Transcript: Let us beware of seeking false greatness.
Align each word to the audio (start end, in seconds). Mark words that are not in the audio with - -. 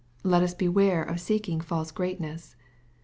Let 0.23 0.41
us 0.41 0.55
beware 0.55 1.03
of 1.03 1.21
seeking 1.21 1.61
false 1.61 1.91
greatness. 1.91 2.55